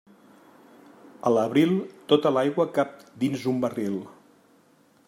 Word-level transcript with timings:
A 1.29 1.31
l'abril, 1.35 1.75
tota 2.13 2.33
l'aigua 2.37 2.67
cap 2.79 2.97
dins 3.27 3.47
un 3.53 3.63
barril. 3.67 4.03